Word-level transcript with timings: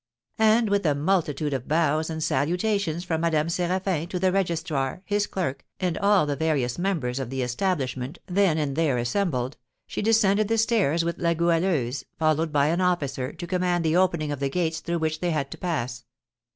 And, 0.39 0.67
with 0.67 0.83
a 0.87 0.95
multitude 0.95 1.53
of 1.53 1.67
bows 1.67 2.09
and 2.09 2.23
salutations 2.23 3.03
from 3.03 3.21
Madame 3.21 3.49
Séraphin 3.49 4.09
to 4.09 4.17
the 4.17 4.31
registrar, 4.31 5.03
his 5.05 5.27
clerk, 5.27 5.63
and 5.79 5.95
all 5.99 6.25
the 6.25 6.35
various 6.35 6.79
members 6.79 7.19
of 7.19 7.29
the 7.29 7.43
establishment 7.43 8.17
then 8.25 8.57
and 8.57 8.75
there 8.75 8.97
assembled, 8.97 9.57
she 9.85 10.01
descended 10.01 10.47
the 10.47 10.57
stairs 10.57 11.05
with 11.05 11.19
La 11.19 11.35
Goualeuse, 11.35 12.03
followed 12.17 12.51
by 12.51 12.69
an 12.69 12.81
officer, 12.81 13.31
to 13.31 13.45
command 13.45 13.85
the 13.85 13.95
opening 13.95 14.31
of 14.31 14.39
the 14.39 14.49
gates 14.49 14.79
through 14.79 14.97
which 14.97 15.19
they 15.19 15.29
had 15.29 15.51
to 15.51 15.57
pass. 15.59 16.03